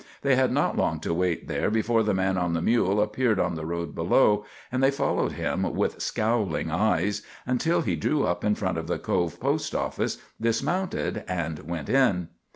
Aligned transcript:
They 0.23 0.35
had 0.35 0.51
not 0.51 0.75
long 0.75 0.99
to 1.01 1.13
wait 1.13 1.47
there 1.47 1.69
before 1.69 2.01
the 2.01 2.15
man 2.15 2.35
on 2.35 2.53
the 2.53 2.61
mule 2.63 2.99
appeared 2.99 3.39
on 3.39 3.53
the 3.53 3.67
road 3.67 3.93
below, 3.93 4.43
and 4.71 4.81
they 4.81 4.89
followed 4.89 5.33
him 5.33 5.61
with 5.75 6.01
scowling 6.01 6.71
eyes 6.71 7.21
until 7.45 7.81
he 7.81 7.95
drew 7.95 8.25
up 8.25 8.43
in 8.43 8.55
front 8.55 8.79
of 8.79 8.87
the 8.87 8.97
Cove 8.97 9.39
post 9.39 9.75
office, 9.75 10.17
dismounted, 10.41 11.23
and 11.27 11.59
went 11.69 11.87
in. 11.87 12.29